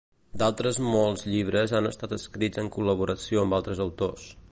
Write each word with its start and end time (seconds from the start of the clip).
D'altres 0.41 0.77
molts 0.85 1.25
llibres 1.33 1.75
han 1.79 1.89
estat 1.89 2.15
escrits 2.17 2.61
en 2.63 2.71
col·laboració 2.79 3.45
amb 3.45 3.59
altres 3.59 3.83
autors. 3.87 4.27